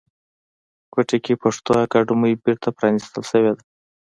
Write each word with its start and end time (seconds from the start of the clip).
کوټې 0.93 1.17
کې 1.25 1.33
پښتو 1.43 1.71
اکاډمۍ 1.85 2.33
بیرته 2.43 2.67
پرانیستل 2.77 3.21
شوې 3.31 3.51
ده 3.57 3.63